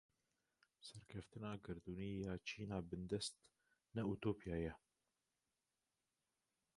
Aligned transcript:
Serkeftina 0.87 1.51
gerdûnî 1.65 2.09
ya 2.25 2.33
çîna 2.47 2.79
bindest 2.89 3.35
ne 3.95 4.03
utopya 4.13 4.57
ye. 4.63 4.73